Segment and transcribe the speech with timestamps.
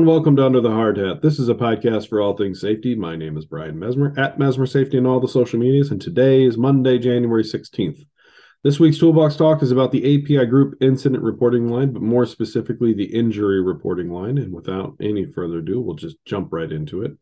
[0.00, 1.20] welcome to Under the Hard Hat.
[1.20, 2.94] This is a podcast for all things safety.
[2.94, 6.44] My name is Brian Mesmer at Mesmer Safety on all the social medias, and today
[6.44, 8.02] is Monday, January 16th.
[8.64, 12.94] This week's Toolbox Talk is about the API Group incident reporting line, but more specifically,
[12.94, 14.38] the injury reporting line.
[14.38, 17.12] And without any further ado, we'll just jump right into it.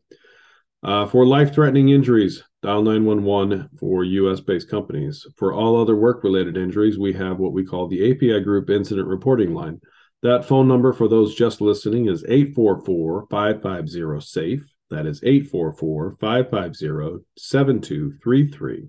[0.81, 5.27] Uh, for life threatening injuries, dial 911 for US based companies.
[5.35, 9.09] For all other work related injuries, we have what we call the API Group incident
[9.09, 9.81] reporting line.
[10.23, 14.73] That phone number for those just listening is 844 550 SAFE.
[14.91, 18.87] That is 844 550 7233.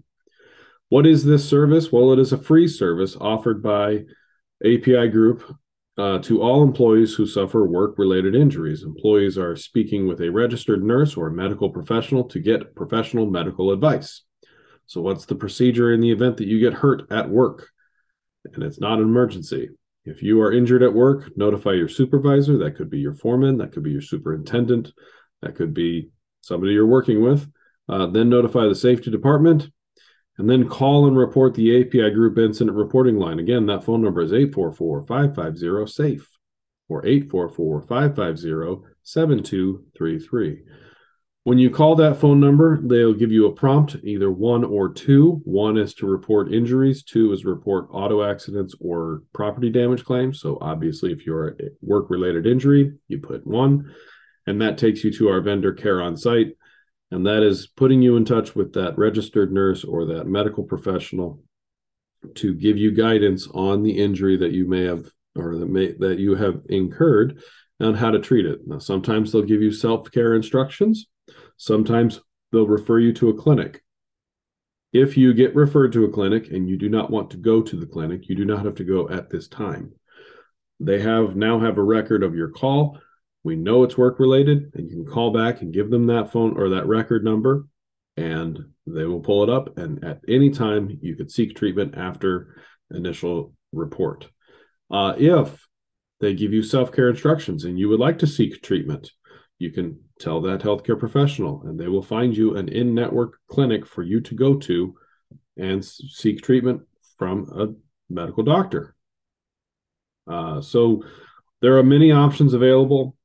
[0.91, 1.91] What is this service?
[1.91, 4.05] Well, it is a free service offered by
[4.63, 5.43] API Group
[5.97, 8.83] uh, to all employees who suffer work related injuries.
[8.83, 14.23] Employees are speaking with a registered nurse or medical professional to get professional medical advice.
[14.87, 17.69] So, what's the procedure in the event that you get hurt at work
[18.53, 19.71] and it's not an emergency?
[20.05, 22.59] If you are injured at work, notify your supervisor.
[22.59, 24.93] That could be your foreman, that could be your superintendent,
[25.43, 27.49] that could be somebody you're working with.
[27.89, 29.69] Uh, then notify the safety department
[30.39, 33.39] and then call and report the API group incident reporting line.
[33.39, 36.29] Again, that phone number is 844 550 SAFE
[36.89, 40.63] or 844 550 7233.
[41.45, 45.41] When you call that phone number, they'll give you a prompt, either one or two.
[45.45, 50.41] One is to report injuries, two is report auto accidents or property damage claims.
[50.41, 53.93] So, obviously, if you're a work related injury, you put one,
[54.47, 56.55] and that takes you to our vendor care on site
[57.13, 61.43] and that is putting you in touch with that registered nurse or that medical professional
[62.37, 65.05] to give you guidance on the injury that you may have
[65.37, 67.43] or that may that you have incurred
[67.79, 68.61] and how to treat it.
[68.67, 71.07] Now, sometimes they'll give you self-care instructions.
[71.57, 73.83] Sometimes they'll refer you to a clinic.
[74.93, 77.77] If you get referred to a clinic and you do not want to go to
[77.77, 79.93] the clinic, you do not have to go at this time.
[80.81, 82.99] They have now have a record of your call
[83.45, 86.57] we know it's work related and you can call back and give them that phone
[86.57, 87.67] or that record number
[88.17, 92.57] and they will pull it up and at any time you could seek treatment after
[92.91, 94.29] initial report
[94.91, 95.67] uh, if
[96.21, 99.11] they give you self-care instructions and you would like to seek treatment
[99.59, 104.03] you can tell that healthcare professional and they will find you an in-network clinic for
[104.03, 104.95] you to go to
[105.57, 106.83] and seek treatment
[107.19, 108.95] from a medical doctor
[110.31, 111.03] uh, so
[111.61, 113.17] there are many options available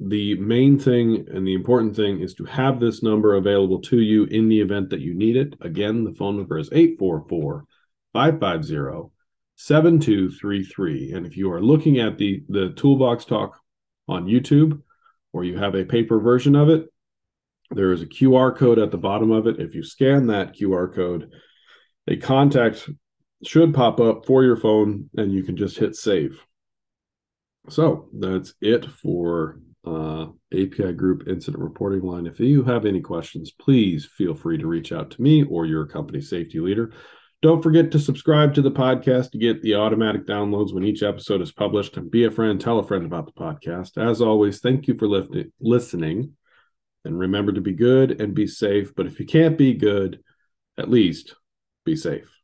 [0.00, 4.24] the main thing and the important thing is to have this number available to you
[4.24, 5.54] in the event that you need it.
[5.60, 7.64] Again, the phone number is 844
[8.12, 9.12] 550
[9.56, 11.12] 7233.
[11.12, 13.58] And if you are looking at the, the Toolbox Talk
[14.06, 14.82] on YouTube
[15.32, 16.86] or you have a paper version of it,
[17.70, 19.60] there is a QR code at the bottom of it.
[19.60, 21.30] If you scan that QR code,
[22.06, 22.88] a contact
[23.44, 26.42] should pop up for your phone and you can just hit save.
[27.68, 32.26] So that's it for uh, API Group incident reporting line.
[32.26, 35.86] If you have any questions, please feel free to reach out to me or your
[35.86, 36.92] company safety leader.
[37.40, 41.40] Don't forget to subscribe to the podcast to get the automatic downloads when each episode
[41.40, 41.96] is published.
[41.96, 43.96] And be a friend, tell a friend about the podcast.
[43.96, 45.06] As always, thank you for
[45.60, 46.32] listening.
[47.04, 48.92] And remember to be good and be safe.
[48.94, 50.20] But if you can't be good,
[50.76, 51.36] at least
[51.84, 52.37] be safe.